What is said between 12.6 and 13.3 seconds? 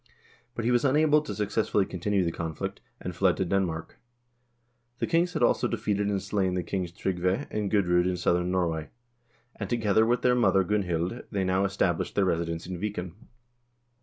in Viken.